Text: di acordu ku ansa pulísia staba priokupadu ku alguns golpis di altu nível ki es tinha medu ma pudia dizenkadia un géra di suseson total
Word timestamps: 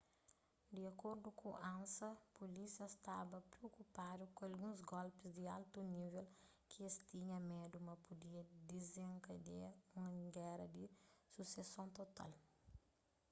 di 0.73 0.81
acordu 0.91 1.27
ku 1.41 1.49
ansa 1.75 2.09
pulísia 2.37 2.85
staba 2.95 3.37
priokupadu 3.53 4.23
ku 4.35 4.41
alguns 4.49 4.77
golpis 4.93 5.31
di 5.37 5.45
altu 5.57 5.79
nível 5.95 6.25
ki 6.69 6.77
es 6.89 6.95
tinha 7.09 7.37
medu 7.51 7.77
ma 7.87 7.95
pudia 8.05 8.41
dizenkadia 8.69 9.69
un 10.03 10.13
géra 10.35 10.65
di 10.75 10.83
suseson 11.51 11.89
total 11.99 12.31